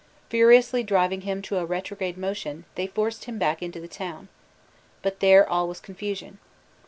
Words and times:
Furiously 0.31 0.81
driving 0.81 1.21
him 1.21 1.43
to 1.43 1.57
a 1.59 1.65
retrograde 1.67 2.17
motion, 2.17 2.65
they 2.73 2.87
forced 2.87 3.25
him 3.25 3.37
back 3.37 3.61
into 3.61 3.79
the 3.79 3.87
town. 3.87 4.29
But 5.03 5.19
there 5.19 5.47
all 5.47 5.67
was 5.67 5.79
confusion. 5.79 6.39